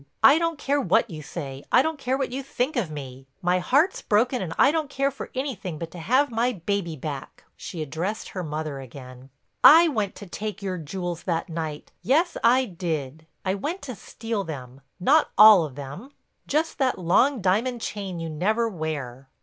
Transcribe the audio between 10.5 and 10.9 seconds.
your